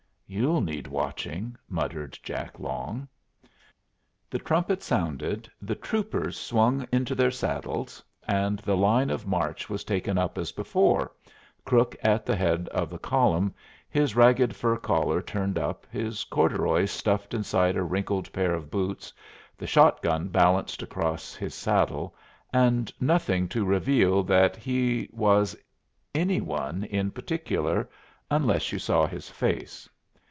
"You'll 0.33 0.61
need 0.61 0.87
watchin'," 0.87 1.57
muttered 1.67 2.17
Jack 2.23 2.57
Long. 2.57 3.09
The 4.29 4.39
trumpet 4.39 4.81
sounded, 4.81 5.51
the 5.61 5.75
troopers 5.75 6.37
swung 6.37 6.87
into 6.89 7.15
their 7.15 7.31
saddles, 7.31 8.01
and 8.25 8.57
the 8.59 8.77
line 8.77 9.09
of 9.09 9.27
march 9.27 9.69
was 9.69 9.83
taken 9.83 10.17
up 10.17 10.37
as 10.37 10.53
before, 10.53 11.11
Crook 11.65 11.97
at 12.01 12.25
the 12.25 12.37
head 12.37 12.69
of 12.69 12.89
the 12.89 12.97
column, 12.97 13.53
his 13.89 14.15
ragged 14.15 14.55
fur 14.55 14.77
collar 14.77 15.21
turned 15.21 15.59
up, 15.59 15.85
his 15.91 16.23
corduroys 16.23 16.91
stuffed 16.91 17.33
inside 17.33 17.75
a 17.75 17.83
wrinkled 17.83 18.31
pair 18.31 18.53
of 18.53 18.71
boots, 18.71 19.11
the 19.57 19.67
shot 19.67 20.01
gun 20.01 20.29
balanced 20.29 20.81
across 20.81 21.35
his 21.35 21.53
saddle, 21.53 22.15
and 22.53 22.89
nothing 23.01 23.49
to 23.49 23.65
reveal 23.65 24.23
that 24.23 24.55
he 24.55 25.09
was 25.11 25.57
any 26.15 26.39
one 26.39 26.85
in 26.85 27.11
particular, 27.11 27.89
unless 28.29 28.71
you 28.71 28.79
saw 28.79 29.05
his 29.05 29.29
face. 29.29 29.89